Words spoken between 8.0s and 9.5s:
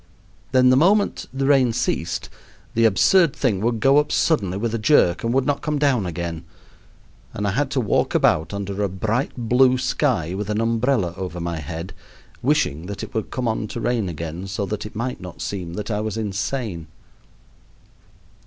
about under a bright